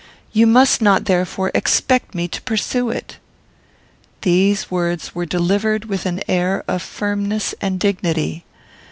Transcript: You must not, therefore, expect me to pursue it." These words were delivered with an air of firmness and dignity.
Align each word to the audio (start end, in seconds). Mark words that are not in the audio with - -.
You 0.31 0.47
must 0.47 0.81
not, 0.81 1.05
therefore, 1.05 1.51
expect 1.53 2.15
me 2.15 2.27
to 2.29 2.41
pursue 2.41 2.89
it." 2.89 3.17
These 4.21 4.71
words 4.71 5.13
were 5.13 5.27
delivered 5.27 5.85
with 5.85 6.07
an 6.07 6.21
air 6.27 6.63
of 6.67 6.81
firmness 6.81 7.53
and 7.61 7.79
dignity. 7.79 8.43